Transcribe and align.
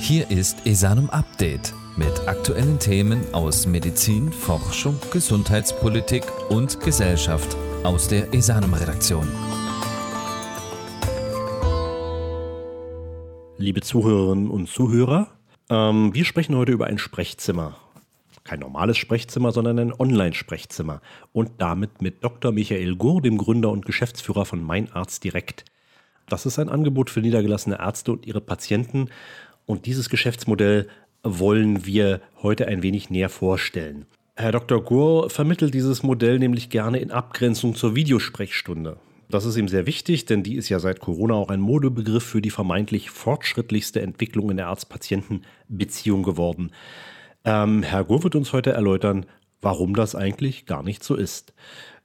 Hier 0.00 0.30
ist 0.30 0.66
Esanum 0.66 1.10
Update 1.10 1.74
mit 1.96 2.28
aktuellen 2.28 2.78
Themen 2.78 3.22
aus 3.34 3.66
Medizin, 3.66 4.32
Forschung, 4.32 4.98
Gesundheitspolitik 5.12 6.22
und 6.48 6.80
Gesellschaft 6.80 7.56
aus 7.82 8.06
der 8.06 8.32
Esanum 8.32 8.74
Redaktion. 8.74 9.26
Liebe 13.58 13.80
Zuhörerinnen 13.80 14.50
und 14.50 14.68
Zuhörer, 14.68 15.28
ähm, 15.70 16.14
wir 16.14 16.24
sprechen 16.24 16.56
heute 16.56 16.72
über 16.72 16.86
ein 16.86 16.98
Sprechzimmer. 16.98 17.76
Kein 18.44 18.60
normales 18.60 18.98
Sprechzimmer, 18.98 19.50
sondern 19.50 19.78
ein 19.78 19.92
Online-Sprechzimmer. 19.92 21.00
Und 21.32 21.50
damit 21.58 22.00
mit 22.00 22.22
Dr. 22.22 22.52
Michael 22.52 22.94
Gur, 22.94 23.20
dem 23.22 23.38
Gründer 23.38 23.70
und 23.70 23.86
Geschäftsführer 23.86 24.44
von 24.44 24.62
Mein 24.62 24.92
Arzt 24.92 25.24
Direkt. 25.24 25.64
Das 26.28 26.44
ist 26.44 26.58
ein 26.58 26.68
Angebot 26.68 27.08
für 27.10 27.20
niedergelassene 27.20 27.78
Ärzte 27.78 28.12
und 28.12 28.26
ihre 28.26 28.40
Patienten 28.40 29.10
und 29.66 29.86
dieses 29.86 30.08
Geschäftsmodell 30.08 30.88
wollen 31.22 31.84
wir 31.84 32.20
heute 32.42 32.68
ein 32.68 32.82
wenig 32.82 33.10
näher 33.10 33.28
vorstellen. 33.28 34.06
Herr 34.36 34.52
Dr. 34.52 34.82
Gur 34.82 35.30
vermittelt 35.30 35.74
dieses 35.74 36.02
Modell 36.02 36.38
nämlich 36.38 36.70
gerne 36.70 36.98
in 36.98 37.10
Abgrenzung 37.10 37.74
zur 37.74 37.94
Videosprechstunde. 37.96 38.98
Das 39.28 39.44
ist 39.44 39.56
ihm 39.56 39.66
sehr 39.66 39.86
wichtig, 39.86 40.24
denn 40.26 40.42
die 40.42 40.54
ist 40.54 40.68
ja 40.68 40.78
seit 40.78 41.00
Corona 41.00 41.34
auch 41.34 41.48
ein 41.48 41.60
Modebegriff 41.60 42.22
für 42.22 42.40
die 42.40 42.50
vermeintlich 42.50 43.10
fortschrittlichste 43.10 44.00
Entwicklung 44.00 44.50
in 44.50 44.56
der 44.56 44.68
Arzt-Patienten-Beziehung 44.68 46.22
geworden. 46.22 46.70
Ähm, 47.44 47.82
Herr 47.82 48.04
Gur 48.04 48.22
wird 48.22 48.36
uns 48.36 48.52
heute 48.52 48.70
erläutern, 48.70 49.26
warum 49.60 49.96
das 49.96 50.14
eigentlich 50.14 50.66
gar 50.66 50.84
nicht 50.84 51.02
so 51.02 51.16
ist. 51.16 51.54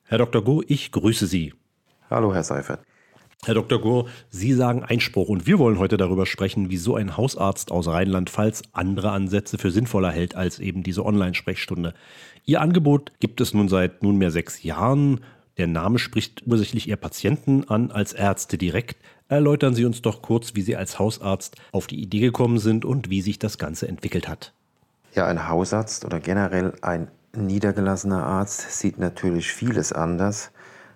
Herr 0.04 0.18
Dr. 0.18 0.44
Gur, 0.44 0.64
ich 0.68 0.92
grüße 0.92 1.28
Sie. 1.28 1.54
Hallo, 2.10 2.34
Herr 2.34 2.44
Seifert. 2.44 2.82
Herr 3.44 3.56
Dr. 3.56 3.82
Gur, 3.82 4.08
Sie 4.30 4.54
sagen 4.54 4.84
Einspruch 4.84 5.28
und 5.28 5.48
wir 5.48 5.58
wollen 5.58 5.80
heute 5.80 5.98
darüber 5.98 6.28
sprechen, 6.28 6.70
wieso 6.70 6.94
ein 6.94 7.18
Hausarzt 7.18 7.72
aus 7.72 7.88
Rheinland-Pfalz 7.88 8.62
andere 8.72 9.10
Ansätze 9.10 9.58
für 9.58 9.72
sinnvoller 9.72 10.12
hält 10.12 10.36
als 10.36 10.60
eben 10.60 10.84
diese 10.84 11.04
Online-Sprechstunde. 11.04 11.96
Ihr 12.46 12.62
Angebot 12.62 13.14
gibt 13.20 13.42
es 13.42 13.56
nun 13.56 13.68
seit 13.68 14.04
nunmehr 14.04 14.30
sechs 14.30 14.62
Jahren. 14.62 15.22
Der 15.58 15.66
Name 15.66 15.98
spricht 15.98 16.44
ursächlich 16.46 16.88
Ihr 16.88 16.98
Patienten 16.98 17.68
an 17.68 17.90
als 17.90 18.14
Ärzte 18.14 18.60
direkt. 18.60 18.98
Erläutern 19.28 19.74
Sie 19.74 19.86
uns 19.86 20.04
doch 20.04 20.22
kurz, 20.22 20.54
wie 20.54 20.62
Sie 20.62 20.76
als 20.76 21.00
Hausarzt 21.00 21.56
auf 21.72 21.88
die 21.88 22.00
Idee 22.00 22.20
gekommen 22.20 22.60
sind 22.60 22.86
und 22.86 23.10
wie 23.10 23.24
sich 23.24 23.40
das 23.40 23.58
Ganze 23.58 23.88
entwickelt 23.88 24.28
hat. 24.28 24.54
Ja, 25.16 25.26
ein 25.26 25.50
Hausarzt 25.50 26.06
oder 26.06 26.20
generell 26.20 26.74
ein 26.84 27.08
niedergelassener 27.36 28.24
Arzt 28.24 28.78
sieht 28.78 29.00
natürlich 29.00 29.52
vieles 29.52 29.94
anders 29.94 30.52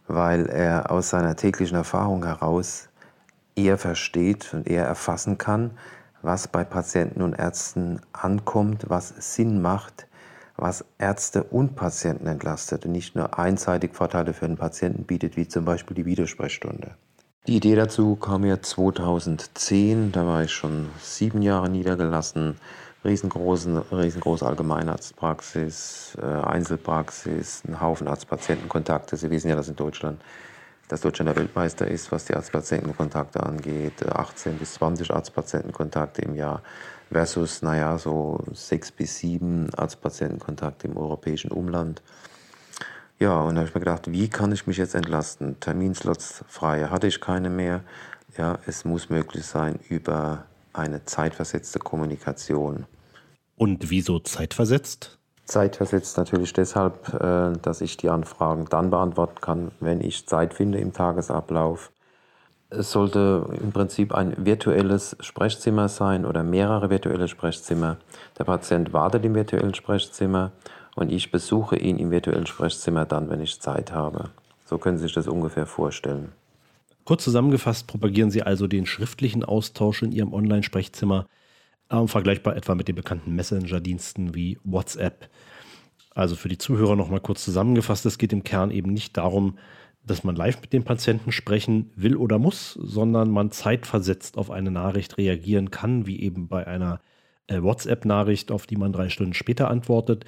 weil 0.08 0.48
er 0.48 0.92
aus 0.92 1.10
seiner 1.10 1.36
täglichen 1.36 1.78
Erfahrung 1.78 2.26
heraus 2.26 2.90
eher 3.56 3.78
versteht 3.78 4.54
und 4.54 4.68
eher 4.68 4.86
erfassen 4.86 5.38
kann, 5.38 5.72
was 6.22 6.48
bei 6.48 6.64
Patienten 6.64 7.22
und 7.22 7.34
Ärzten 7.34 8.02
ankommt, 8.12 8.86
was 8.90 9.14
Sinn 9.20 9.62
macht, 9.62 10.08
was 10.58 10.86
Ärzte 10.98 11.44
und 11.44 11.76
Patienten 11.76 12.28
entlastet 12.28 12.86
und 12.86 12.92
nicht 12.92 13.16
nur 13.16 13.38
einseitig 13.38 13.94
Vorteile 13.94 14.34
für 14.34 14.48
den 14.48 14.58
Patienten 14.58 15.04
bietet, 15.04 15.38
wie 15.38 15.48
zum 15.48 15.66
Beispiel 15.66 15.96
die 15.96 16.06
Videosprechstunde. 16.06 16.96
Die 17.48 17.58
Idee 17.58 17.76
dazu 17.76 18.16
kam 18.16 18.42
mir 18.42 18.62
2010, 18.62 20.12
da 20.12 20.26
war 20.26 20.44
ich 20.44 20.52
schon 20.52 20.90
sieben 21.00 21.44
Jahre 21.44 21.70
niedergelassen, 21.70 22.56
riesengroßen, 23.06 23.78
riesengroße 23.78 24.46
Allgemeinarztpraxis, 24.46 26.18
äh, 26.22 26.26
Einzelpraxis, 26.26 27.64
ein 27.68 27.80
Haufen 27.80 28.08
Arzt-Patienten-Kontakte. 28.08 29.16
Sie 29.16 29.30
wissen 29.30 29.50
ja, 29.50 29.56
dass 29.56 29.70
in 29.70 29.76
Deutschland, 29.76 30.22
dass 30.88 31.02
Deutschland 31.02 31.30
der 31.30 31.36
Weltmeister 31.36 31.88
ist, 31.88 32.12
was 32.12 32.26
die 32.26 32.34
Arzt-Patienten-Kontakte 32.34 33.42
angeht. 33.42 34.06
18 34.08 34.58
bis 34.58 34.74
20 34.74 35.12
Arzt-Patienten-Kontakte 35.12 36.24
im 36.24 36.36
Jahr 36.36 36.62
versus, 37.12 37.62
naja, 37.62 37.98
so 37.98 38.44
sechs 38.52 38.92
bis 38.92 39.20
sieben 39.20 39.70
Arzt-Patienten-Kontakte 39.76 40.88
im 40.88 40.98
europäischen 40.98 41.52
Umland. 41.52 42.02
Ja, 43.20 43.40
und 43.42 43.56
da 43.56 43.62
habe 43.62 43.70
ich 43.70 43.76
mir 43.76 43.80
gedacht, 43.80 44.12
wie 44.12 44.28
kann 44.28 44.52
ich 44.52 44.68
mich 44.68 44.78
jetzt 44.78 44.96
entlasten? 44.96 45.60
Terminslots 45.60 46.44
frei 46.50 46.86
hatte 46.86 47.08
ich 47.08 47.22
keine 47.22 47.50
mehr. 47.50 47.82
Ja, 48.38 48.60
es 48.66 48.84
muss 48.84 49.10
möglich 49.10 49.46
sein 49.46 49.80
über 49.88 50.46
eine 50.74 51.06
zeitversetzte 51.06 51.80
Kommunikation. 51.80 52.86
Und 53.58 53.90
wieso 53.90 54.20
zeitversetzt? 54.20 55.18
Zeitversetzt 55.46 56.18
natürlich 56.18 56.54
deshalb, 56.54 57.14
äh, 57.14 57.54
dass 57.62 57.82
ich 57.82 57.98
die 57.98 58.10
Anfragen 58.10 58.66
dann 58.70 58.90
beantworten 58.90 59.40
kann, 59.42 59.72
wenn 59.80 60.02
ich 60.02 60.28
Zeit 60.28 60.54
finde 60.54 60.80
im 60.80 60.92
Tagesablauf. 60.92 61.92
Es 62.70 62.92
sollte 62.92 63.48
im 63.62 63.72
Prinzip 63.72 64.14
ein 64.14 64.34
virtuelles 64.44 65.16
Sprechzimmer 65.20 65.88
sein 65.88 66.26
oder 66.26 66.44
mehrere 66.44 66.90
virtuelle 66.90 67.28
Sprechzimmer. 67.28 67.98
Der 68.38 68.44
Patient 68.44 68.92
wartet 68.92 69.24
im 69.24 69.36
virtuellen 69.36 69.76
Sprechzimmer 69.76 70.52
und 70.96 71.12
ich 71.12 71.32
besuche 71.32 71.78
ihn 71.78 71.98
im 72.00 72.10
virtuellen 72.10 72.48
Sprechzimmer 72.48 73.06
dann, 73.06 73.30
wenn 73.30 73.40
ich 73.40 73.62
Zeit 73.62 73.92
habe. 73.92 74.32
So 74.66 74.80
können 74.80 74.98
Sie 74.98 75.04
sich 75.04 75.14
das 75.14 75.28
ungefähr 75.28 75.68
vorstellen. 75.68 76.32
Kurz 77.06 77.24
zusammengefasst 77.24 77.86
propagieren 77.86 78.32
Sie 78.32 78.42
also 78.42 78.66
den 78.66 78.88
schriftlichen 78.88 79.46
Austausch 79.46 80.02
in 80.02 80.12
Ihrem 80.12 80.34
Online-Sprechzimmer, 80.34 81.28
äh, 81.90 82.08
vergleichbar 82.08 82.56
etwa 82.56 82.76
mit 82.76 82.88
den 82.88 82.96
bekannten 82.96 83.36
Messenger-Diensten 83.36 84.36
wie 84.36 84.58
WhatsApp. 84.64 85.30
Also 86.14 86.36
für 86.36 86.50
die 86.50 86.58
Zuhörer 86.58 86.96
nochmal 86.96 87.20
kurz 87.20 87.44
zusammengefasst, 87.44 88.06
es 88.06 88.18
geht 88.18 88.34
im 88.34 88.44
Kern 88.44 88.72
eben 88.72 88.94
nicht 88.94 89.18
darum, 89.18 89.58
dass 90.06 90.24
man 90.24 90.36
live 90.36 90.62
mit 90.62 90.72
dem 90.72 90.84
Patienten 90.84 91.32
sprechen 91.32 91.92
will 91.96 92.16
oder 92.16 92.40
muss, 92.40 92.74
sondern 92.74 93.32
man 93.32 93.52
zeitversetzt 93.52 94.38
auf 94.38 94.52
eine 94.52 94.72
Nachricht 94.72 95.18
reagieren 95.18 95.72
kann, 95.72 96.06
wie 96.06 96.22
eben 96.22 96.48
bei 96.48 96.66
einer 96.68 97.02
äh, 97.48 97.62
WhatsApp-Nachricht, 97.62 98.52
auf 98.52 98.68
die 98.68 98.78
man 98.78 98.94
drei 98.94 99.10
Stunden 99.10 99.34
später 99.34 99.70
antwortet. 99.70 100.26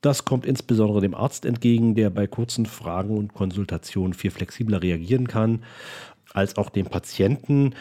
Das 0.00 0.24
kommt 0.24 0.46
insbesondere 0.46 1.00
dem 1.00 1.14
Arzt 1.14 1.44
entgegen, 1.44 1.94
der 1.94 2.10
bei 2.10 2.26
kurzen 2.26 2.66
Fragen 2.66 3.16
und 3.16 3.34
Konsultationen 3.34 4.14
viel 4.14 4.30
flexibler 4.30 4.82
reagieren 4.82 5.28
kann 5.28 5.62
als 6.32 6.56
auch 6.56 6.70
dem 6.70 6.86
Patienten. 6.86 7.74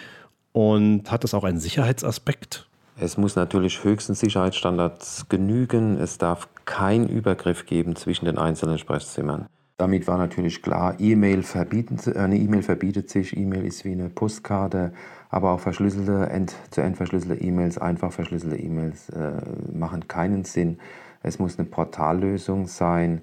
Und 0.51 1.11
hat 1.11 1.23
das 1.23 1.33
auch 1.33 1.43
einen 1.43 1.59
Sicherheitsaspekt? 1.59 2.68
Es 3.01 3.17
muss 3.17 3.37
natürlich 3.37 3.83
höchsten 3.83 4.13
Sicherheitsstandards 4.13 5.27
genügen. 5.29 5.97
Es 5.97 6.17
darf 6.17 6.49
keinen 6.65 7.07
Übergriff 7.07 7.65
geben 7.65 7.95
zwischen 7.95 8.25
den 8.25 8.37
einzelnen 8.37 8.77
Sprechzimmern. 8.77 9.45
Damit 9.77 10.05
war 10.07 10.17
natürlich 10.17 10.61
klar, 10.61 10.95
E-Mail 10.99 11.43
äh, 11.55 12.17
eine 12.17 12.37
E-Mail 12.37 12.61
verbietet 12.61 13.09
sich. 13.09 13.37
E-Mail 13.37 13.65
ist 13.65 13.85
wie 13.85 13.93
eine 13.93 14.09
Postkarte, 14.09 14.91
aber 15.29 15.51
auch 15.51 15.61
verschlüsselte, 15.61 16.29
end 16.29 16.53
zu 16.71 16.81
end 16.81 16.97
verschlüsselte 16.97 17.41
E-Mails, 17.41 17.77
einfach 17.77 18.11
verschlüsselte 18.11 18.57
E-Mails 18.57 19.09
äh, 19.11 19.41
machen 19.71 20.09
keinen 20.09 20.43
Sinn. 20.43 20.79
Es 21.23 21.39
muss 21.39 21.57
eine 21.57 21.67
Portallösung 21.67 22.67
sein 22.67 23.21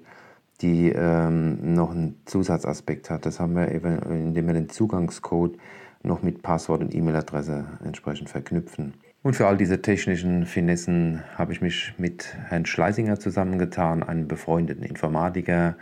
die 0.61 0.89
ähm, 0.89 1.75
noch 1.75 1.91
einen 1.91 2.19
Zusatzaspekt 2.25 3.09
hat. 3.09 3.25
Das 3.25 3.39
haben 3.39 3.55
wir 3.55 3.71
eben, 3.71 3.99
indem 3.99 4.47
wir 4.47 4.53
den 4.53 4.69
Zugangscode 4.69 5.57
noch 6.03 6.23
mit 6.23 6.41
Passwort 6.41 6.81
und 6.81 6.93
E-Mail-Adresse 6.93 7.65
entsprechend 7.83 8.29
verknüpfen. 8.29 8.93
Und 9.27 9.33
für 9.33 9.45
all 9.45 9.57
diese 9.57 9.81
technischen 9.81 10.45
Finessen 10.45 11.21
habe 11.35 11.51
ich 11.51 11.59
mich 11.59 11.93
mit 11.97 12.33
Herrn 12.47 12.65
Schleisinger 12.65 13.19
zusammengetan, 13.19 14.01
einem 14.01 14.29
befreundeten 14.29 14.83
Informatiker, 14.83 15.75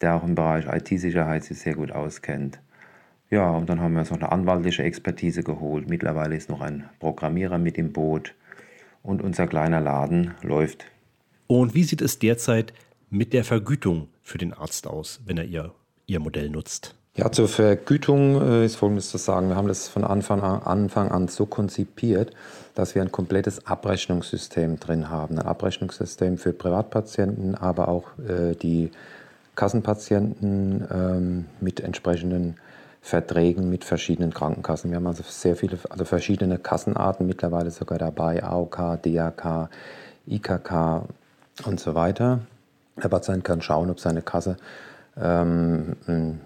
der 0.00 0.14
auch 0.14 0.24
im 0.24 0.34
Bereich 0.34 0.64
IT-Sicherheit 0.64 1.44
sich 1.44 1.58
sehr 1.58 1.74
gut 1.74 1.92
auskennt. 1.92 2.60
Ja, 3.28 3.50
und 3.50 3.68
dann 3.68 3.82
haben 3.82 3.92
wir 3.92 4.00
uns 4.00 4.10
noch 4.10 4.16
eine 4.16 4.32
anwaltliche 4.32 4.84
Expertise 4.84 5.42
geholt. 5.42 5.90
Mittlerweile 5.90 6.34
ist 6.34 6.48
noch 6.48 6.62
ein 6.62 6.88
Programmierer 6.98 7.58
mit 7.58 7.76
im 7.76 7.92
Boot 7.92 8.34
und 9.02 9.20
unser 9.20 9.46
kleiner 9.46 9.82
Laden 9.82 10.32
läuft. 10.40 10.86
Und 11.46 11.74
wie 11.74 11.84
sieht 11.84 12.00
es 12.00 12.18
derzeit 12.18 12.72
mit 13.10 13.34
der 13.34 13.44
Vergütung 13.44 14.08
für 14.22 14.38
den 14.38 14.54
Arzt 14.54 14.86
aus, 14.86 15.20
wenn 15.26 15.36
er 15.36 15.44
ihr, 15.44 15.74
ihr 16.06 16.20
Modell 16.20 16.48
nutzt? 16.48 16.97
Ja, 17.18 17.32
zur 17.32 17.48
Vergütung 17.48 18.40
äh, 18.40 18.64
ist 18.64 18.76
Folgendes 18.76 19.10
zu 19.10 19.18
sagen. 19.18 19.48
Wir 19.48 19.56
haben 19.56 19.66
das 19.66 19.88
von 19.88 20.04
Anfang 20.04 20.40
an, 20.40 20.62
Anfang 20.62 21.10
an 21.10 21.26
so 21.26 21.46
konzipiert, 21.46 22.30
dass 22.76 22.94
wir 22.94 23.02
ein 23.02 23.10
komplettes 23.10 23.66
Abrechnungssystem 23.66 24.78
drin 24.78 25.10
haben. 25.10 25.36
Ein 25.36 25.44
Abrechnungssystem 25.44 26.38
für 26.38 26.52
Privatpatienten, 26.52 27.56
aber 27.56 27.88
auch 27.88 28.04
äh, 28.20 28.54
die 28.54 28.92
Kassenpatienten 29.56 30.86
ähm, 30.92 31.46
mit 31.60 31.80
entsprechenden 31.80 32.54
Verträgen 33.02 33.68
mit 33.68 33.82
verschiedenen 33.82 34.32
Krankenkassen. 34.32 34.92
Wir 34.92 34.98
haben 34.98 35.06
also 35.08 35.24
sehr 35.26 35.56
viele, 35.56 35.76
also 35.90 36.04
verschiedene 36.04 36.56
Kassenarten 36.56 37.26
mittlerweile 37.26 37.72
sogar 37.72 37.98
dabei, 37.98 38.44
AOK, 38.44 39.02
DAK, 39.02 39.70
IKK 40.28 41.02
und 41.64 41.80
so 41.80 41.96
weiter. 41.96 42.42
Der 43.02 43.08
Patient 43.08 43.42
kann 43.42 43.60
schauen, 43.60 43.90
ob 43.90 43.98
seine 43.98 44.22
Kasse 44.22 44.56
ähm, 45.20 45.96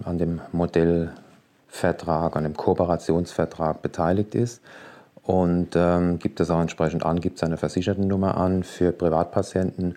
an 0.04 0.18
dem 0.18 0.40
Modellvertrag, 0.52 2.36
an 2.36 2.44
dem 2.44 2.56
Kooperationsvertrag 2.56 3.82
beteiligt 3.82 4.34
ist 4.34 4.62
und 5.22 5.70
ähm, 5.76 6.18
gibt 6.18 6.40
das 6.40 6.50
auch 6.50 6.60
entsprechend 6.60 7.04
an, 7.04 7.20
gibt 7.20 7.38
seine 7.38 7.56
Versichertennummer 7.56 8.36
an. 8.36 8.62
Für 8.62 8.92
Privatpatienten 8.92 9.96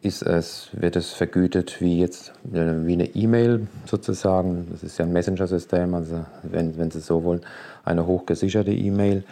ist 0.00 0.22
es, 0.22 0.68
wird 0.72 0.96
es 0.96 1.12
vergütet 1.12 1.80
wie 1.80 2.00
jetzt 2.00 2.32
äh, 2.52 2.86
wie 2.86 2.94
eine 2.94 3.06
E-Mail 3.14 3.68
sozusagen. 3.86 4.68
Das 4.70 4.82
ist 4.82 4.98
ja 4.98 5.04
ein 5.04 5.12
Messenger-System, 5.12 5.94
also 5.94 6.24
wenn, 6.42 6.76
wenn 6.78 6.90
Sie 6.90 7.00
so 7.00 7.24
wollen, 7.24 7.42
eine 7.84 8.06
hochgesicherte 8.06 8.72
E-Mail. 8.72 9.24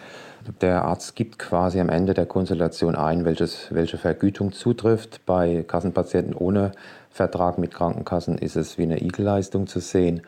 Der 0.60 0.84
Arzt 0.84 1.14
gibt 1.14 1.38
quasi 1.38 1.78
am 1.78 1.88
Ende 1.88 2.14
der 2.14 2.26
Konsultation 2.26 2.96
ein, 2.96 3.24
welches, 3.24 3.68
welche 3.70 3.98
Vergütung 3.98 4.52
zutrifft. 4.52 5.24
Bei 5.24 5.64
Kassenpatienten 5.66 6.34
ohne 6.34 6.72
Vertrag 7.10 7.58
mit 7.58 7.72
Krankenkassen 7.72 8.38
ist 8.38 8.56
es 8.56 8.78
wie 8.78 8.82
eine 8.82 9.02
Igelleistung 9.02 9.66
zu 9.66 9.80
sehen. 9.80 10.22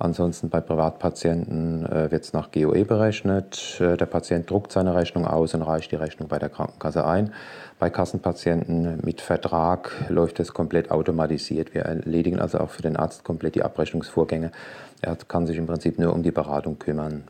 Ansonsten 0.00 0.48
bei 0.48 0.60
Privatpatienten 0.60 1.84
äh, 1.84 2.10
wird 2.12 2.24
es 2.24 2.32
nach 2.32 2.52
GOE 2.52 2.84
berechnet. 2.84 3.80
Äh, 3.80 3.96
der 3.96 4.06
Patient 4.06 4.48
druckt 4.48 4.70
seine 4.70 4.94
Rechnung 4.94 5.26
aus 5.26 5.54
und 5.54 5.62
reicht 5.62 5.90
die 5.90 5.96
Rechnung 5.96 6.28
bei 6.28 6.38
der 6.38 6.50
Krankenkasse 6.50 7.04
ein. 7.04 7.32
Bei 7.80 7.90
Kassenpatienten 7.90 9.00
mit 9.02 9.20
Vertrag 9.20 9.90
läuft 10.08 10.38
es 10.38 10.54
komplett 10.54 10.92
automatisiert. 10.92 11.74
Wir 11.74 11.82
erledigen 11.82 12.38
also 12.38 12.58
auch 12.58 12.70
für 12.70 12.82
den 12.82 12.96
Arzt 12.96 13.24
komplett 13.24 13.56
die 13.56 13.62
Abrechnungsvorgänge. 13.64 14.52
Er 15.02 15.16
kann 15.16 15.48
sich 15.48 15.58
im 15.58 15.66
Prinzip 15.66 15.98
nur 15.98 16.12
um 16.12 16.22
die 16.22 16.32
Beratung 16.32 16.78
kümmern. 16.78 17.24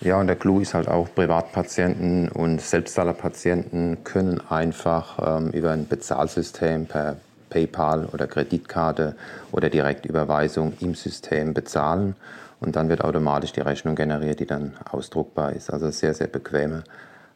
Ja, 0.00 0.20
und 0.20 0.28
der 0.28 0.36
Clou 0.36 0.60
ist 0.60 0.74
halt 0.74 0.86
auch, 0.86 1.08
Privatpatienten 1.12 2.28
und 2.28 2.60
Selbstzahlerpatienten 2.60 4.04
können 4.04 4.40
einfach 4.48 5.38
ähm, 5.40 5.50
über 5.50 5.72
ein 5.72 5.88
Bezahlsystem 5.88 6.86
per 6.86 7.16
PayPal 7.48 8.06
oder 8.06 8.26
Kreditkarte 8.26 9.16
oder 9.52 9.68
Direktüberweisung 9.70 10.74
im 10.80 10.94
System 10.94 11.54
bezahlen 11.54 12.14
und 12.60 12.76
dann 12.76 12.88
wird 12.88 13.02
automatisch 13.02 13.52
die 13.52 13.60
Rechnung 13.60 13.94
generiert, 13.94 14.40
die 14.40 14.46
dann 14.46 14.74
ausdruckbar 14.90 15.52
ist. 15.52 15.70
Also 15.70 15.90
sehr, 15.90 16.14
sehr 16.14 16.26
bequeme 16.26 16.84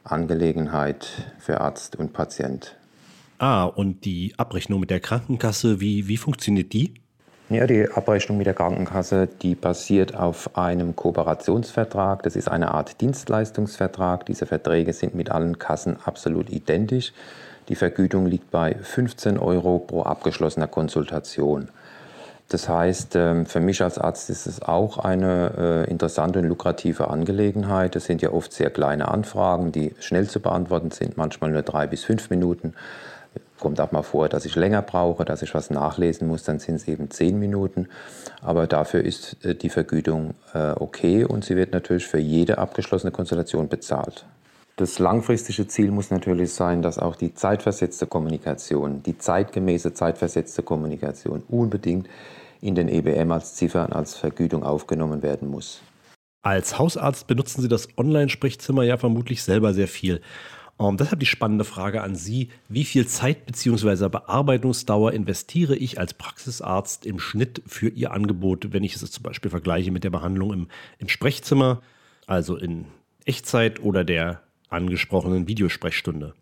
Angelegenheit 0.04 1.08
für 1.38 1.60
Arzt 1.60 1.96
und 1.96 2.12
Patient. 2.12 2.76
Ah, 3.38 3.64
und 3.64 4.04
die 4.04 4.34
Abrechnung 4.36 4.80
mit 4.80 4.90
der 4.90 5.00
Krankenkasse, 5.00 5.80
wie, 5.80 6.08
wie 6.08 6.16
funktioniert 6.16 6.72
die? 6.72 6.94
Ja, 7.50 7.66
die 7.66 7.86
Abrechnung 7.90 8.38
mit 8.38 8.46
der 8.46 8.54
Krankenkasse, 8.54 9.28
die 9.42 9.54
basiert 9.54 10.14
auf 10.14 10.56
einem 10.56 10.96
Kooperationsvertrag. 10.96 12.22
Das 12.22 12.34
ist 12.34 12.48
eine 12.48 12.72
Art 12.72 13.00
Dienstleistungsvertrag. 13.00 14.24
Diese 14.26 14.46
Verträge 14.46 14.92
sind 14.92 15.14
mit 15.14 15.30
allen 15.30 15.58
Kassen 15.58 15.98
absolut 16.04 16.50
identisch. 16.50 17.12
Die 17.72 17.76
Vergütung 17.76 18.26
liegt 18.26 18.50
bei 18.50 18.74
15 18.74 19.38
Euro 19.38 19.78
pro 19.78 20.02
abgeschlossener 20.02 20.66
Konsultation. 20.66 21.70
Das 22.50 22.68
heißt, 22.68 23.16
ähm, 23.16 23.46
für 23.46 23.60
mich 23.60 23.82
als 23.82 23.96
Arzt 23.96 24.28
ist 24.28 24.46
es 24.46 24.60
auch 24.60 24.98
eine 24.98 25.86
äh, 25.86 25.90
interessante 25.90 26.40
und 26.40 26.48
lukrative 26.48 27.08
Angelegenheit. 27.08 27.96
Es 27.96 28.04
sind 28.04 28.20
ja 28.20 28.30
oft 28.30 28.52
sehr 28.52 28.68
kleine 28.68 29.08
Anfragen, 29.08 29.72
die 29.72 29.94
schnell 30.00 30.28
zu 30.28 30.40
beantworten 30.40 30.90
sind, 30.90 31.16
manchmal 31.16 31.50
nur 31.50 31.62
drei 31.62 31.86
bis 31.86 32.04
fünf 32.04 32.28
Minuten. 32.28 32.74
Kommt 33.58 33.80
auch 33.80 33.90
mal 33.90 34.02
vor, 34.02 34.28
dass 34.28 34.44
ich 34.44 34.54
länger 34.54 34.82
brauche, 34.82 35.24
dass 35.24 35.40
ich 35.40 35.54
was 35.54 35.70
nachlesen 35.70 36.28
muss, 36.28 36.42
dann 36.44 36.58
sind 36.58 36.74
es 36.74 36.86
eben 36.86 37.10
zehn 37.10 37.38
Minuten. 37.38 37.88
Aber 38.42 38.66
dafür 38.66 39.02
ist 39.02 39.42
äh, 39.46 39.54
die 39.54 39.70
Vergütung 39.70 40.34
äh, 40.52 40.72
okay 40.72 41.24
und 41.24 41.46
sie 41.46 41.56
wird 41.56 41.72
natürlich 41.72 42.06
für 42.06 42.18
jede 42.18 42.58
abgeschlossene 42.58 43.12
Konsultation 43.12 43.70
bezahlt. 43.70 44.26
Das 44.76 44.98
langfristige 44.98 45.66
Ziel 45.68 45.90
muss 45.90 46.10
natürlich 46.10 46.52
sein, 46.52 46.80
dass 46.80 46.98
auch 46.98 47.14
die 47.14 47.34
zeitversetzte 47.34 48.06
Kommunikation, 48.06 49.02
die 49.02 49.18
zeitgemäße 49.18 49.92
zeitversetzte 49.92 50.62
Kommunikation 50.62 51.42
unbedingt 51.48 52.08
in 52.62 52.74
den 52.74 52.88
EBM 52.88 53.32
als 53.32 53.54
Ziffern 53.54 53.92
als 53.92 54.14
Vergütung 54.14 54.62
aufgenommen 54.62 55.22
werden 55.22 55.48
muss. 55.48 55.82
Als 56.42 56.78
Hausarzt 56.78 57.26
benutzen 57.26 57.60
Sie 57.60 57.68
das 57.68 57.88
Online-Sprechzimmer 57.98 58.82
ja 58.82 58.96
vermutlich 58.96 59.42
selber 59.42 59.74
sehr 59.74 59.88
viel. 59.88 60.20
Um, 60.78 60.90
ähm, 60.90 60.96
deshalb 60.96 61.20
die 61.20 61.26
spannende 61.26 61.64
Frage 61.64 62.02
an 62.02 62.16
Sie. 62.16 62.48
Wie 62.68 62.84
viel 62.84 63.06
Zeit 63.06 63.46
bzw. 63.46 64.08
Bearbeitungsdauer 64.08 65.12
investiere 65.12 65.76
ich 65.76 66.00
als 66.00 66.14
Praxisarzt 66.14 67.04
im 67.04 67.20
Schnitt 67.20 67.62
für 67.66 67.88
Ihr 67.88 68.12
Angebot, 68.12 68.72
wenn 68.72 68.82
ich 68.82 68.96
es 68.96 69.08
zum 69.10 69.22
Beispiel 69.22 69.50
vergleiche 69.50 69.92
mit 69.92 70.02
der 70.02 70.10
Behandlung 70.10 70.52
im, 70.52 70.68
im 70.98 71.08
Sprechzimmer, 71.08 71.82
also 72.26 72.56
in 72.56 72.86
Echtzeit 73.24 73.80
oder 73.80 74.02
der 74.02 74.40
angesprochenen 74.72 75.46
Videosprechstunde? 75.46 76.34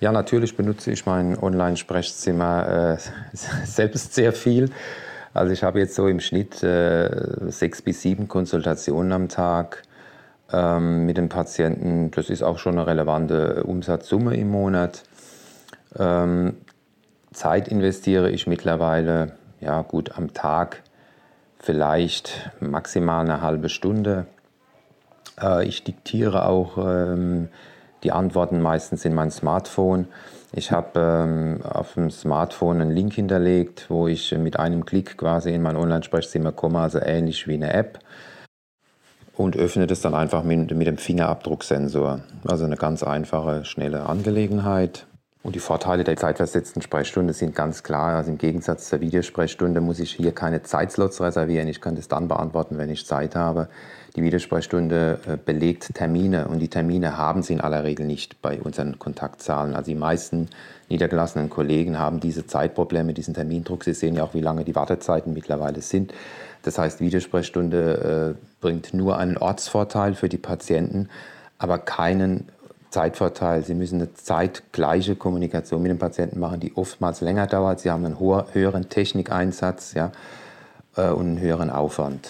Ja, 0.00 0.10
natürlich 0.10 0.56
benutze 0.56 0.90
ich 0.90 1.06
mein 1.06 1.38
Online-Sprechzimmer 1.38 2.98
äh, 2.98 3.36
selbst 3.64 4.14
sehr 4.14 4.32
viel. 4.32 4.70
Also 5.34 5.52
ich 5.52 5.62
habe 5.62 5.78
jetzt 5.78 5.94
so 5.94 6.08
im 6.08 6.20
Schnitt 6.20 6.62
äh, 6.62 7.50
sechs 7.50 7.80
bis 7.80 8.02
sieben 8.02 8.28
Konsultationen 8.28 9.12
am 9.12 9.28
Tag 9.28 9.82
ähm, 10.52 11.06
mit 11.06 11.16
dem 11.16 11.28
Patienten. 11.28 12.10
Das 12.10 12.30
ist 12.30 12.42
auch 12.42 12.58
schon 12.58 12.74
eine 12.78 12.86
relevante 12.86 13.64
Umsatzsumme 13.64 14.36
im 14.36 14.50
Monat. 14.50 15.04
Ähm, 15.98 16.56
Zeit 17.32 17.68
investiere 17.68 18.30
ich 18.30 18.46
mittlerweile, 18.46 19.36
ja 19.60 19.82
gut, 19.82 20.18
am 20.18 20.34
Tag 20.34 20.82
vielleicht 21.58 22.50
maximal 22.60 23.24
eine 23.24 23.40
halbe 23.40 23.68
Stunde. 23.68 24.26
Äh, 25.40 25.66
ich 25.66 25.84
diktiere 25.84 26.46
auch 26.46 26.78
ähm, 26.78 27.48
die 28.02 28.12
Antworten 28.12 28.60
meistens 28.60 29.04
in 29.04 29.14
mein 29.14 29.30
Smartphone. 29.30 30.08
Ich 30.52 30.70
habe 30.70 31.00
ähm, 31.00 31.60
auf 31.62 31.94
dem 31.94 32.10
Smartphone 32.10 32.80
einen 32.80 32.90
Link 32.90 33.14
hinterlegt, 33.14 33.86
wo 33.88 34.06
ich 34.06 34.32
mit 34.32 34.58
einem 34.58 34.84
Klick 34.84 35.16
quasi 35.16 35.54
in 35.54 35.62
mein 35.62 35.76
Online-Sprechzimmer 35.76 36.52
komme, 36.52 36.80
also 36.80 36.98
ähnlich 37.00 37.48
wie 37.48 37.54
eine 37.54 37.72
App. 37.72 38.00
Und 39.34 39.56
öffne 39.56 39.86
das 39.86 40.02
dann 40.02 40.14
einfach 40.14 40.42
mit, 40.44 40.70
mit 40.76 40.86
dem 40.86 40.98
Fingerabdrucksensor. 40.98 42.20
Also 42.44 42.66
eine 42.66 42.76
ganz 42.76 43.02
einfache, 43.02 43.64
schnelle 43.64 44.04
Angelegenheit. 44.06 45.06
Und 45.42 45.56
die 45.56 45.60
Vorteile 45.60 46.04
der 46.04 46.16
zeitversetzten 46.16 46.82
Sprechstunde 46.82 47.32
sind 47.32 47.54
ganz 47.54 47.82
klar. 47.82 48.16
Also 48.16 48.30
im 48.30 48.38
Gegensatz 48.38 48.88
zur 48.90 49.00
Videosprechstunde 49.00 49.80
muss 49.80 49.98
ich 49.98 50.12
hier 50.12 50.32
keine 50.32 50.62
Zeitslots 50.62 51.20
reservieren. 51.20 51.66
Ich 51.66 51.80
kann 51.80 51.96
das 51.96 52.08
dann 52.08 52.28
beantworten, 52.28 52.78
wenn 52.78 52.90
ich 52.90 53.06
Zeit 53.06 53.34
habe. 53.34 53.68
Die 54.14 54.22
Videosprechstunde 54.22 55.20
äh, 55.26 55.36
belegt 55.42 55.94
Termine 55.94 56.48
und 56.48 56.58
die 56.58 56.68
Termine 56.68 57.16
haben 57.16 57.42
sie 57.42 57.54
in 57.54 57.62
aller 57.62 57.82
Regel 57.82 58.04
nicht 58.04 58.42
bei 58.42 58.60
unseren 58.60 58.98
Kontaktzahlen. 58.98 59.74
Also 59.74 59.90
die 59.90 59.98
meisten 59.98 60.48
niedergelassenen 60.90 61.48
Kollegen 61.48 61.98
haben 61.98 62.20
diese 62.20 62.46
Zeitprobleme, 62.46 63.14
diesen 63.14 63.32
Termindruck. 63.32 63.84
Sie 63.84 63.94
sehen 63.94 64.16
ja 64.16 64.24
auch, 64.24 64.34
wie 64.34 64.42
lange 64.42 64.64
die 64.64 64.74
Wartezeiten 64.74 65.32
mittlerweile 65.32 65.80
sind. 65.80 66.12
Das 66.62 66.76
heißt, 66.76 67.00
Videosprechstunde 67.00 68.36
äh, 68.36 68.44
bringt 68.60 68.92
nur 68.92 69.16
einen 69.16 69.38
Ortsvorteil 69.38 70.14
für 70.14 70.28
die 70.28 70.38
Patienten, 70.38 71.08
aber 71.58 71.78
keinen 71.78 72.48
Zeitvorteil. 72.90 73.64
Sie 73.64 73.74
müssen 73.74 74.00
eine 74.00 74.12
zeitgleiche 74.12 75.16
Kommunikation 75.16 75.80
mit 75.80 75.90
dem 75.90 75.98
Patienten 75.98 76.38
machen, 76.38 76.60
die 76.60 76.76
oftmals 76.76 77.22
länger 77.22 77.46
dauert. 77.46 77.80
Sie 77.80 77.90
haben 77.90 78.04
einen 78.04 78.18
höheren 78.20 78.90
Technikeinsatz 78.90 79.94
ja, 79.94 80.12
äh, 80.96 81.08
und 81.08 81.26
einen 81.26 81.40
höheren 81.40 81.70
Aufwand. 81.70 82.28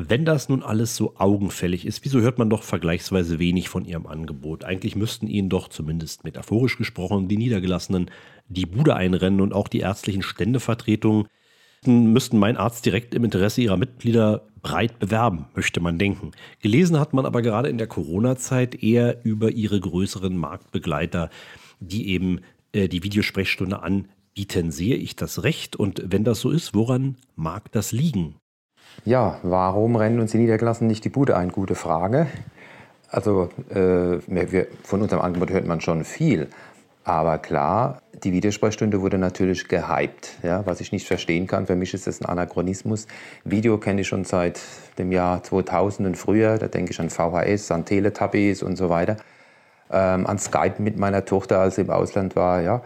Wenn 0.00 0.24
das 0.24 0.48
nun 0.48 0.62
alles 0.62 0.94
so 0.94 1.16
augenfällig 1.16 1.84
ist, 1.84 2.04
wieso 2.04 2.20
hört 2.20 2.38
man 2.38 2.48
doch 2.48 2.62
vergleichsweise 2.62 3.40
wenig 3.40 3.68
von 3.68 3.84
Ihrem 3.84 4.06
Angebot? 4.06 4.62
Eigentlich 4.62 4.94
müssten 4.94 5.26
Ihnen 5.26 5.48
doch, 5.48 5.66
zumindest 5.66 6.22
metaphorisch 6.22 6.78
gesprochen, 6.78 7.26
die 7.26 7.36
Niedergelassenen 7.36 8.08
die 8.46 8.64
Bude 8.64 8.94
einrennen 8.94 9.40
und 9.40 9.52
auch 9.52 9.66
die 9.66 9.80
ärztlichen 9.80 10.22
Ständevertretungen 10.22 11.26
müssten 11.84 12.38
mein 12.38 12.56
Arzt 12.56 12.86
direkt 12.86 13.12
im 13.12 13.24
Interesse 13.24 13.60
ihrer 13.60 13.76
Mitglieder 13.76 14.46
breit 14.62 15.00
bewerben, 15.00 15.46
möchte 15.56 15.80
man 15.80 15.98
denken. 15.98 16.30
Gelesen 16.60 17.00
hat 17.00 17.12
man 17.12 17.26
aber 17.26 17.42
gerade 17.42 17.68
in 17.68 17.78
der 17.78 17.88
Corona-Zeit 17.88 18.80
eher 18.82 19.24
über 19.24 19.50
ihre 19.50 19.80
größeren 19.80 20.36
Marktbegleiter, 20.36 21.28
die 21.80 22.08
eben 22.10 22.40
äh, 22.72 22.88
die 22.88 23.02
Videosprechstunde 23.02 23.82
anbieten. 23.82 24.70
Sehe 24.70 24.96
ich 24.96 25.16
das 25.16 25.42
recht? 25.42 25.74
Und 25.74 26.02
wenn 26.06 26.22
das 26.22 26.40
so 26.40 26.50
ist, 26.50 26.74
woran 26.74 27.16
mag 27.34 27.72
das 27.72 27.90
liegen? 27.90 28.36
Ja, 29.04 29.38
warum 29.42 29.96
rennen 29.96 30.20
uns 30.20 30.32
die 30.32 30.38
Niedergelassenen 30.38 30.88
nicht 30.88 31.04
die 31.04 31.08
Bude 31.08 31.36
ein? 31.36 31.50
Gute 31.50 31.74
Frage. 31.74 32.26
Also 33.10 33.48
äh, 33.70 34.18
wir, 34.26 34.66
von 34.82 35.00
unserem 35.02 35.22
Angebot 35.22 35.50
hört 35.50 35.66
man 35.66 35.80
schon 35.80 36.04
viel. 36.04 36.48
Aber 37.04 37.38
klar, 37.38 38.02
die 38.22 38.32
Videosprechstunde 38.32 39.00
wurde 39.00 39.16
natürlich 39.16 39.66
gehypt, 39.68 40.36
ja, 40.42 40.66
was 40.66 40.80
ich 40.80 40.92
nicht 40.92 41.06
verstehen 41.06 41.46
kann. 41.46 41.66
Für 41.66 41.76
mich 41.76 41.94
ist 41.94 42.06
das 42.06 42.20
ein 42.20 42.26
Anachronismus. 42.26 43.06
Video 43.44 43.78
kenne 43.78 44.02
ich 44.02 44.08
schon 44.08 44.24
seit 44.24 44.60
dem 44.98 45.10
Jahr 45.10 45.42
2000 45.42 46.06
und 46.06 46.16
früher. 46.16 46.58
Da 46.58 46.68
denke 46.68 46.92
ich 46.92 47.00
an 47.00 47.08
VHS, 47.08 47.70
an 47.70 47.86
Teletubbies 47.86 48.62
und 48.62 48.76
so 48.76 48.90
weiter. 48.90 49.16
Ähm, 49.90 50.26
an 50.26 50.38
Skype 50.38 50.82
mit 50.82 50.98
meiner 50.98 51.24
Tochter, 51.24 51.60
als 51.60 51.76
sie 51.76 51.82
im 51.82 51.90
Ausland 51.90 52.36
war. 52.36 52.60
Ja. 52.60 52.82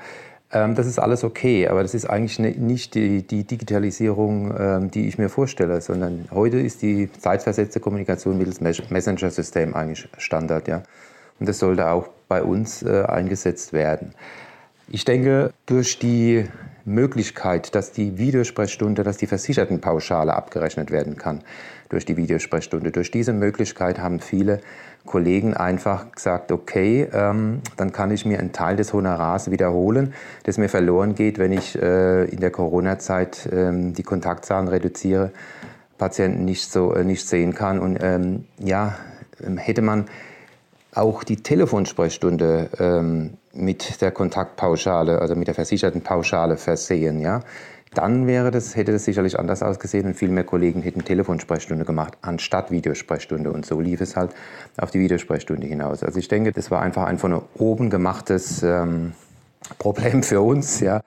Ähm, 0.52 0.74
das 0.74 0.86
ist 0.86 0.98
alles 0.98 1.24
okay, 1.24 1.66
aber 1.68 1.82
das 1.82 1.94
ist 1.94 2.06
eigentlich 2.06 2.38
nicht 2.38 2.94
die, 2.94 3.26
die 3.26 3.44
Digitalisierung, 3.44 4.54
ähm, 4.58 4.90
die 4.90 5.08
ich 5.08 5.18
mir 5.18 5.28
vorstelle, 5.28 5.80
sondern 5.80 6.28
heute 6.30 6.58
ist 6.58 6.82
die 6.82 7.10
zeitversetzte 7.10 7.80
Kommunikation 7.80 8.36
mittels 8.36 8.60
Messenger-System 8.60 9.74
eigentlich 9.74 10.08
Standard. 10.18 10.68
Ja. 10.68 10.82
Und 11.40 11.48
das 11.48 11.58
sollte 11.58 11.88
auch 11.88 12.08
bei 12.28 12.42
uns 12.42 12.82
äh, 12.82 13.04
eingesetzt 13.04 13.72
werden. 13.72 14.14
Ich 14.88 15.04
denke, 15.04 15.52
durch 15.64 15.98
die 15.98 16.44
Möglichkeit, 16.84 17.74
dass 17.74 17.92
die 17.92 18.18
Videosprechstunde, 18.18 19.04
dass 19.04 19.16
die 19.16 19.26
Versichertenpauschale 19.26 20.34
abgerechnet 20.34 20.90
werden 20.90 21.16
kann 21.16 21.42
durch 21.92 22.04
die 22.04 22.16
Videosprechstunde, 22.16 22.90
durch 22.90 23.10
diese 23.10 23.32
Möglichkeit 23.32 23.98
haben 23.98 24.20
viele 24.20 24.60
Kollegen 25.04 25.54
einfach 25.54 26.10
gesagt, 26.12 26.52
okay, 26.52 27.08
ähm, 27.12 27.60
dann 27.76 27.92
kann 27.92 28.10
ich 28.10 28.24
mir 28.24 28.38
einen 28.38 28.52
Teil 28.52 28.76
des 28.76 28.92
Honorars 28.92 29.50
wiederholen, 29.50 30.14
das 30.44 30.58
mir 30.58 30.68
verloren 30.68 31.14
geht, 31.14 31.38
wenn 31.38 31.52
ich 31.52 31.80
äh, 31.80 32.24
in 32.24 32.40
der 32.40 32.50
Corona-Zeit 32.50 33.48
ähm, 33.52 33.94
die 33.94 34.02
Kontaktzahlen 34.02 34.68
reduziere, 34.68 35.32
Patienten 35.98 36.44
nicht 36.44 36.70
so 36.70 36.94
äh, 36.94 37.04
nicht 37.04 37.28
sehen 37.28 37.54
kann. 37.54 37.78
Und 37.78 37.98
ähm, 38.00 38.44
ja, 38.58 38.96
ähm, 39.44 39.58
hätte 39.58 39.82
man 39.82 40.06
auch 40.94 41.24
die 41.24 41.36
Telefonsprechstunde 41.36 42.70
ähm, 42.78 43.34
mit 43.52 44.00
der 44.00 44.12
Kontaktpauschale, 44.12 45.20
also 45.20 45.34
mit 45.34 45.48
der 45.48 45.54
versicherten 45.54 46.02
Pauschale 46.02 46.56
versehen, 46.56 47.20
ja, 47.20 47.40
dann 47.94 48.26
wäre 48.26 48.50
das, 48.50 48.74
hätte 48.74 48.92
das 48.92 49.04
sicherlich 49.04 49.38
anders 49.38 49.62
ausgesehen 49.62 50.06
und 50.06 50.14
viel 50.14 50.30
mehr 50.30 50.44
Kollegen 50.44 50.82
hätten 50.82 51.04
Telefonsprechstunde 51.04 51.84
gemacht, 51.84 52.16
anstatt 52.22 52.70
Videosprechstunde. 52.70 53.52
Und 53.52 53.66
so 53.66 53.80
lief 53.80 54.00
es 54.00 54.16
halt 54.16 54.30
auf 54.78 54.90
die 54.90 55.00
Videosprechstunde 55.00 55.66
hinaus. 55.66 56.02
Also 56.02 56.18
ich 56.18 56.28
denke, 56.28 56.52
das 56.52 56.70
war 56.70 56.80
einfach 56.80 57.04
ein 57.04 57.18
von 57.18 57.42
oben 57.54 57.90
gemachtes 57.90 58.62
ähm, 58.62 59.12
Problem 59.78 60.22
für 60.22 60.40
uns, 60.40 60.80
ja. 60.80 61.02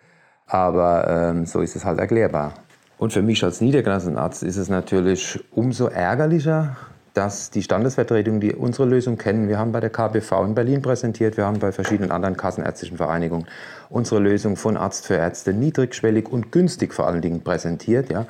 Aber 0.48 1.08
ähm, 1.08 1.46
so 1.46 1.62
ist 1.62 1.75
es 1.75 1.86
halt 1.86 2.00
erklärbar. 2.00 2.54
Und 2.98 3.13
für 3.13 3.22
mich 3.22 3.44
als 3.44 3.62
Niedergelassenenarzt 3.62 4.44
ist 4.44 4.58
es 4.58 4.70
natürlich 4.70 5.44
umso 5.51 5.88
ärgerlicher, 5.88 6.77
dass 7.15 7.50
die 7.50 7.63
Standesvertretung, 7.63 8.41
die 8.41 8.53
unsere 8.53 8.88
Lösung 8.88 9.17
kennen, 9.17 9.48
wir 9.48 9.57
haben 9.57 9.72
bei 9.72 9.79
der 9.79 9.89
KBV 9.89 10.43
in 10.43 10.53
Berlin 10.53 10.81
präsentiert, 10.81 11.38
wir 11.38 11.45
haben 11.45 11.60
bei 11.60 11.72
verschiedenen 11.72 12.12
anderen 12.12 12.36
kassenärztlichen 12.36 12.98
Vereinigungen 12.98 13.48
unsere 13.89 14.19
Lösung 14.19 14.57
von 14.57 14.75
Arzt 14.75 15.07
für 15.07 15.15
Ärzte 15.15 15.53
niedrigschwellig 15.53 16.29
und 16.29 16.51
günstig 16.51 16.93
vor 16.93 17.07
allen 17.07 17.22
Dingen 17.22 17.41
präsentiert. 17.41 18.12
Ja. 18.12 18.25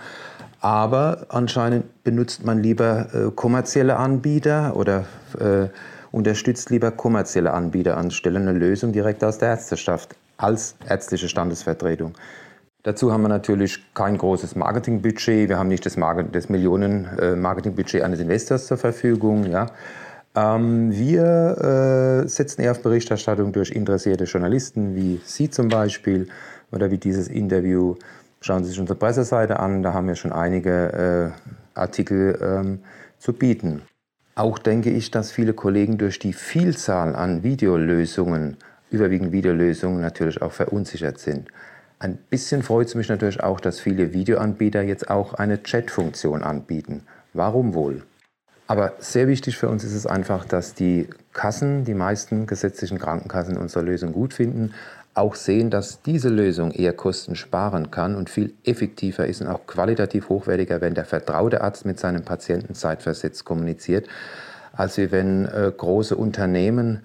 Aber 0.62 1.26
anscheinend 1.30 2.04
benutzt 2.04 2.46
man 2.46 2.62
lieber 2.62 3.08
äh, 3.14 3.32
kommerzielle 3.32 3.98
Anbieter 3.98 4.76
oder 4.76 5.06
äh, 5.40 5.68
unterstützt 6.12 6.70
lieber 6.70 6.92
kommerzielle 6.92 7.54
Anbieter 7.54 7.98
anstelle 7.98 8.40
einer 8.40 8.54
Lösung 8.54 8.92
direkt 8.92 9.24
aus 9.24 9.40
der 9.40 9.50
Ärzteschaft 9.50 10.16
als 10.38 10.76
ärztliche 10.88 11.28
Standesvertretung. 11.28 12.14
Dazu 12.86 13.12
haben 13.12 13.24
wir 13.24 13.30
natürlich 13.30 13.84
kein 13.96 14.16
großes 14.16 14.56
Marketingbudget. 14.56 15.50
Wir 15.50 15.58
haben 15.58 15.70
nicht 15.70 15.88
das, 15.88 15.98
das 16.32 16.50
Millionen-Marketingbudget 16.50 18.04
eines 18.04 18.20
Investors 18.20 18.68
zur 18.68 18.78
Verfügung. 18.78 19.50
Ja. 19.50 19.72
Ähm, 20.36 20.92
wir 20.92 22.24
äh, 22.24 22.28
setzen 22.28 22.62
eher 22.62 22.70
auf 22.70 22.84
Berichterstattung 22.84 23.54
durch 23.54 23.72
interessierte 23.72 24.26
Journalisten, 24.26 24.94
wie 24.96 25.20
Sie 25.24 25.50
zum 25.50 25.70
Beispiel 25.70 26.28
oder 26.72 26.92
wie 26.92 27.00
dieses 27.00 27.28
Interview. 27.28 27.96
Schauen 28.40 28.64
Sie 28.64 28.70
sich 28.70 28.80
unsere 28.80 29.00
Presseseite 29.00 29.60
an, 29.60 29.82
da 29.82 29.94
haben 29.94 30.08
wir 30.08 30.16
schon 30.16 30.32
einige 30.32 31.34
äh, 31.34 31.80
Artikel 31.80 32.38
ähm, 32.40 32.82
zu 33.18 33.34
bieten. 33.34 33.82
Auch 34.36 34.60
denke 34.60 34.92
ich, 34.92 35.10
dass 35.10 35.32
viele 35.32 35.54
Kollegen 35.54 35.98
durch 35.98 36.20
die 36.20 36.34
Vielzahl 36.34 37.16
an 37.16 37.42
Videolösungen, 37.42 38.58
überwiegend 38.92 39.32
Videolösungen, 39.32 40.02
natürlich 40.02 40.40
auch 40.44 40.52
verunsichert 40.52 41.18
sind. 41.18 41.50
Ein 42.00 42.18
bisschen 42.30 42.62
freut 42.62 42.88
es 42.88 42.96
mich 42.96 43.10
natürlich 43.10 43.42
auch, 43.42 43.60
dass 43.60 43.80
viele 43.80 44.14
Videoanbieter 44.14 44.82
jetzt 44.82 45.10
auch 45.10 45.34
eine 45.34 45.64
Chat-Funktion 45.64 46.44
anbieten. 46.44 47.04
Warum 47.34 47.74
wohl? 47.74 48.04
Aber 48.68 48.94
sehr 49.00 49.28
wichtig 49.28 49.58
für 49.58 49.70
uns 49.70 49.84
ist 49.84 49.94
es 49.94 50.06
einfach, 50.06 50.46
dass 50.46 50.74
die 50.74 51.08
Kassen, 51.34 51.86
die 51.86 51.94
meisten 51.94 52.48
gesetzlichen 52.48 52.98
Krankenkassen 52.98 53.58
unsere 53.58 53.86
Lösung 53.86 54.12
gut 54.12 54.34
finden, 54.34 54.74
auch 55.14 55.36
sehen, 55.36 55.70
dass 55.70 56.02
diese 56.02 56.30
Lösung 56.30 56.72
eher 56.72 56.92
Kosten 56.92 57.36
sparen 57.36 57.90
kann 57.90 58.16
und 58.16 58.30
viel 58.30 58.54
effektiver 58.66 59.26
ist 59.26 59.42
und 59.42 59.48
auch 59.48 59.66
qualitativ 59.66 60.28
hochwertiger, 60.30 60.82
wenn 60.82 60.94
der 60.94 61.06
vertraute 61.06 61.62
Arzt 61.62 61.86
mit 61.86 62.00
seinem 62.00 62.24
Patienten 62.24 62.76
zeitversetzt 62.76 63.46
kommuniziert, 63.46 64.08
als 64.74 64.98
wenn 64.98 65.46
äh, 65.46 65.72
große 65.76 66.18
Unternehmen 66.18 67.02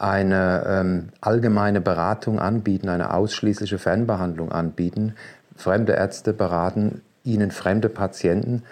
eine 0.00 0.64
ähm, 0.66 1.08
allgemeine 1.20 1.80
Beratung 1.80 2.38
anbieten, 2.38 2.88
eine 2.88 3.12
ausschließliche 3.12 3.78
Fernbehandlung 3.78 4.50
anbieten. 4.50 5.14
Fremde 5.56 5.92
Ärzte 5.92 6.32
beraten 6.32 7.02
ihnen 7.22 7.50
fremde 7.50 7.90
Patienten. 7.90 8.62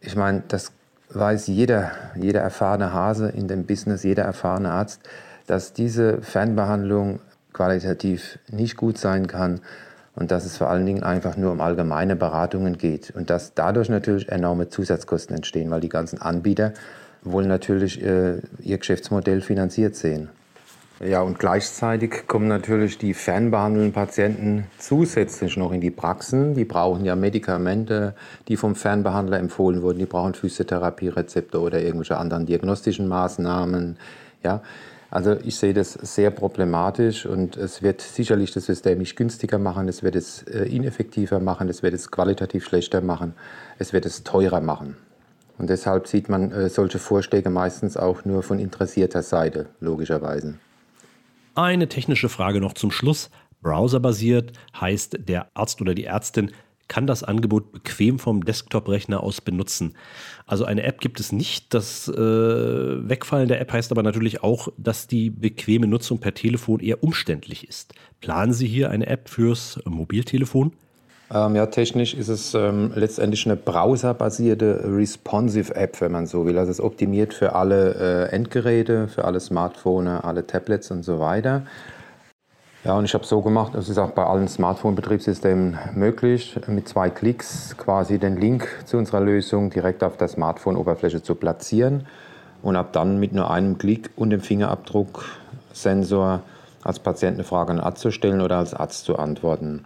Ich 0.00 0.16
meine, 0.16 0.42
das 0.48 0.72
weiß 1.10 1.48
jeder, 1.48 1.90
jeder 2.14 2.40
erfahrene 2.40 2.94
Hase 2.94 3.28
in 3.28 3.46
dem 3.46 3.66
Business, 3.66 4.04
jeder 4.04 4.22
erfahrene 4.22 4.70
Arzt, 4.70 5.02
dass 5.46 5.74
diese 5.74 6.22
Fernbehandlung 6.22 7.20
qualitativ 7.52 8.38
nicht 8.48 8.76
gut 8.76 8.96
sein 8.96 9.26
kann 9.26 9.60
und 10.14 10.30
dass 10.30 10.46
es 10.46 10.56
vor 10.56 10.70
allen 10.70 10.86
Dingen 10.86 11.02
einfach 11.02 11.36
nur 11.36 11.52
um 11.52 11.60
allgemeine 11.60 12.16
Beratungen 12.16 12.78
geht 12.78 13.10
und 13.10 13.28
dass 13.28 13.52
dadurch 13.54 13.90
natürlich 13.90 14.30
enorme 14.30 14.70
Zusatzkosten 14.70 15.36
entstehen, 15.36 15.70
weil 15.70 15.80
die 15.80 15.88
ganzen 15.90 16.22
Anbieter 16.22 16.72
wollen 17.22 17.48
natürlich 17.48 18.02
äh, 18.02 18.38
ihr 18.60 18.78
Geschäftsmodell 18.78 19.42
finanziert 19.42 19.94
sehen. 19.94 20.30
Ja, 21.02 21.22
und 21.22 21.38
gleichzeitig 21.38 22.26
kommen 22.26 22.46
natürlich 22.46 22.98
die 22.98 23.14
fernbehandelnden 23.14 23.94
Patienten 23.94 24.66
zusätzlich 24.78 25.56
noch 25.56 25.72
in 25.72 25.80
die 25.80 25.90
Praxen. 25.90 26.52
Die 26.52 26.66
brauchen 26.66 27.06
ja 27.06 27.16
Medikamente, 27.16 28.14
die 28.48 28.58
vom 28.58 28.74
Fernbehandler 28.74 29.38
empfohlen 29.38 29.80
wurden. 29.80 29.98
Die 29.98 30.04
brauchen 30.04 30.34
Physiotherapie-Rezepte 30.34 31.58
oder 31.58 31.80
irgendwelche 31.80 32.18
anderen 32.18 32.44
diagnostischen 32.44 33.08
Maßnahmen. 33.08 33.96
Ja, 34.42 34.62
also 35.10 35.38
ich 35.42 35.56
sehe 35.56 35.72
das 35.72 35.94
sehr 35.94 36.30
problematisch 36.30 37.24
und 37.24 37.56
es 37.56 37.82
wird 37.82 38.02
sicherlich 38.02 38.52
das 38.52 38.66
System 38.66 38.98
nicht 38.98 39.16
günstiger 39.16 39.58
machen, 39.58 39.88
es 39.88 40.02
wird 40.02 40.16
es 40.16 40.42
äh, 40.42 40.64
ineffektiver 40.64 41.40
machen, 41.40 41.70
es 41.70 41.82
wird 41.82 41.94
es 41.94 42.10
qualitativ 42.10 42.66
schlechter 42.66 43.00
machen, 43.00 43.34
es 43.78 43.94
wird 43.94 44.04
es 44.04 44.22
teurer 44.22 44.60
machen. 44.60 44.98
Und 45.56 45.70
deshalb 45.70 46.06
sieht 46.06 46.28
man 46.28 46.52
äh, 46.52 46.68
solche 46.68 46.98
Vorschläge 46.98 47.48
meistens 47.48 47.96
auch 47.96 48.26
nur 48.26 48.42
von 48.42 48.58
interessierter 48.58 49.22
Seite, 49.22 49.66
logischerweise. 49.80 50.54
Eine 51.54 51.88
technische 51.88 52.28
Frage 52.28 52.60
noch 52.60 52.74
zum 52.74 52.90
Schluss. 52.90 53.30
Browserbasiert 53.62 54.52
heißt, 54.78 55.18
der 55.28 55.48
Arzt 55.54 55.80
oder 55.80 55.94
die 55.94 56.04
Ärztin 56.04 56.52
kann 56.90 57.06
das 57.06 57.22
Angebot 57.22 57.70
bequem 57.70 58.18
vom 58.18 58.44
Desktop-Rechner 58.44 59.22
aus 59.22 59.40
benutzen. 59.40 59.94
Also 60.46 60.64
eine 60.64 60.82
App 60.82 61.00
gibt 61.00 61.20
es 61.20 61.30
nicht. 61.30 61.72
Das 61.72 62.08
äh, 62.08 62.14
Wegfallen 62.14 63.48
der 63.48 63.60
App 63.60 63.72
heißt 63.72 63.92
aber 63.92 64.02
natürlich 64.02 64.42
auch, 64.42 64.68
dass 64.76 65.06
die 65.06 65.30
bequeme 65.30 65.86
Nutzung 65.86 66.18
per 66.18 66.34
Telefon 66.34 66.80
eher 66.80 67.04
umständlich 67.04 67.68
ist. 67.68 67.94
Planen 68.20 68.52
Sie 68.52 68.66
hier 68.66 68.90
eine 68.90 69.06
App 69.06 69.28
fürs 69.28 69.80
Mobiltelefon? 69.84 70.72
Ähm, 71.32 71.54
ja, 71.54 71.66
technisch 71.66 72.14
ist 72.14 72.28
es 72.28 72.54
ähm, 72.54 72.90
letztendlich 72.96 73.46
eine 73.46 73.54
browserbasierte 73.54 74.82
responsive 74.84 75.76
App, 75.76 76.00
wenn 76.00 76.10
man 76.10 76.26
so 76.26 76.44
will. 76.44 76.58
Also 76.58 76.72
es 76.72 76.80
ist 76.80 76.84
optimiert 76.84 77.34
für 77.34 77.54
alle 77.54 78.30
äh, 78.30 78.34
Endgeräte, 78.34 79.06
für 79.06 79.24
alle 79.24 79.38
Smartphones, 79.38 80.24
alle 80.24 80.44
Tablets 80.44 80.90
und 80.90 81.04
so 81.04 81.20
weiter. 81.20 81.62
Ja, 82.82 82.94
und 82.94 83.04
ich 83.04 83.14
habe 83.14 83.24
so 83.24 83.42
gemacht, 83.42 83.74
es 83.74 83.90
ist 83.90 83.98
auch 83.98 84.12
bei 84.12 84.24
allen 84.24 84.48
Smartphone-Betriebssystemen 84.48 85.78
möglich, 85.94 86.58
mit 86.66 86.88
zwei 86.88 87.10
Klicks 87.10 87.76
quasi 87.76 88.18
den 88.18 88.38
Link 88.38 88.66
zu 88.86 88.96
unserer 88.96 89.20
Lösung 89.20 89.68
direkt 89.70 90.02
auf 90.02 90.16
der 90.16 90.28
Smartphone-Oberfläche 90.28 91.22
zu 91.22 91.34
platzieren 91.34 92.06
und 92.62 92.76
ab 92.76 92.92
dann 92.92 93.20
mit 93.20 93.34
nur 93.34 93.50
einem 93.50 93.76
Klick 93.78 94.10
und 94.16 94.30
dem 94.30 94.40
Fingerabdrucksensor 94.40 96.40
als 96.82 96.98
Patient 96.98 97.34
eine 97.34 97.44
Frage 97.44 97.70
an 97.70 97.76
den 97.76 97.84
Arzt 97.84 98.00
zu 98.00 98.10
stellen 98.10 98.40
oder 98.40 98.56
als 98.56 98.72
Arzt 98.72 99.04
zu 99.04 99.16
antworten. 99.16 99.84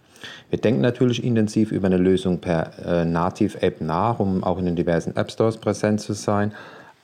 Wir 0.51 0.59
denken 0.59 0.81
natürlich 0.81 1.23
intensiv 1.23 1.73
über 1.73 1.87
eine 1.87 1.97
Lösung 1.97 2.39
per 2.39 2.71
äh, 2.85 3.05
Native-App 3.05 3.81
nach, 3.81 4.19
um 4.19 4.45
auch 4.45 4.59
in 4.59 4.67
den 4.67 4.77
diversen 4.77 5.17
App-Stores 5.17 5.59
präsent 5.59 6.01
zu 6.01 6.13
sein. 6.13 6.53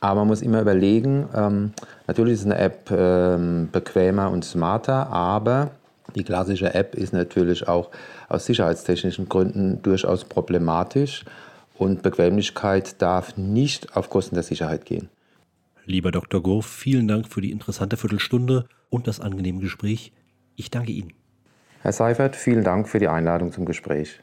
Aber 0.00 0.20
man 0.20 0.28
muss 0.28 0.42
immer 0.42 0.60
überlegen, 0.60 1.28
ähm, 1.34 1.72
natürlich 2.06 2.34
ist 2.34 2.46
eine 2.46 2.58
App 2.58 2.90
ähm, 2.90 3.68
bequemer 3.70 4.30
und 4.30 4.44
smarter, 4.44 5.08
aber 5.08 5.72
die 6.14 6.24
klassische 6.24 6.74
App 6.74 6.94
ist 6.94 7.12
natürlich 7.12 7.68
auch 7.68 7.90
aus 8.28 8.46
sicherheitstechnischen 8.46 9.28
Gründen 9.28 9.82
durchaus 9.82 10.24
problematisch 10.24 11.24
und 11.76 12.02
Bequemlichkeit 12.02 13.00
darf 13.00 13.36
nicht 13.36 13.96
auf 13.96 14.10
Kosten 14.10 14.34
der 14.34 14.44
Sicherheit 14.44 14.84
gehen. 14.84 15.08
Lieber 15.86 16.12
Dr. 16.12 16.42
Gurf, 16.42 16.66
vielen 16.66 17.08
Dank 17.08 17.28
für 17.28 17.40
die 17.40 17.50
interessante 17.50 17.96
Viertelstunde 17.96 18.66
und 18.90 19.06
das 19.06 19.20
angenehme 19.20 19.60
Gespräch. 19.60 20.12
Ich 20.56 20.70
danke 20.70 20.92
Ihnen. 20.92 21.19
Herr 21.82 21.92
Seifert, 21.92 22.37
vielen 22.37 22.62
Dank 22.62 22.90
für 22.90 22.99
die 22.99 23.08
Einladung 23.08 23.52
zum 23.52 23.64
Gespräch. 23.64 24.20